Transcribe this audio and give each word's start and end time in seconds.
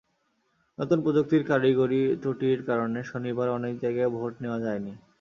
নতুন 0.77 0.97
প্রযুক্তির 1.05 1.43
কারিগরি 1.51 2.01
ত্রুটির 2.21 2.59
কারণে 2.69 2.99
শনিবার 3.11 3.47
অনেক 3.57 3.73
জায়গায় 3.83 4.09
ভোট 4.15 4.33
নেওয়া 4.43 4.59
যায়নি। 4.65 4.93